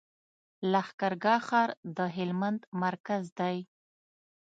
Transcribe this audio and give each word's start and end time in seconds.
لښکر 0.71 1.13
ګاه 1.23 1.41
ښار 1.47 1.69
د 1.95 1.97
هلمند 2.15 2.59
مرکز 2.83 3.23
دی. 3.39 3.57